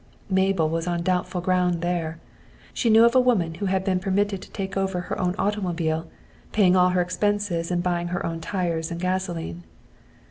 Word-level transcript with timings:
Mabel 0.31 0.67
was 0.67 0.87
on 0.87 1.03
doubtful 1.03 1.41
ground 1.41 1.81
there. 1.81 2.17
She 2.73 2.89
knew 2.89 3.05
of 3.05 3.13
a 3.13 3.19
woman 3.21 3.53
who 3.61 3.67
had 3.67 3.83
been 3.85 3.99
permitted 3.99 4.41
to 4.41 4.49
take 4.49 4.75
over 4.75 4.99
her 5.01 5.19
own 5.21 5.35
automobile, 5.37 6.07
paying 6.53 6.75
all 6.75 6.89
her 6.89 7.01
expenses 7.03 7.69
and 7.69 7.83
buying 7.83 8.07
her 8.07 8.25
own 8.25 8.41
tires 8.41 8.89
and 8.89 8.99
gasoline. 8.99 9.63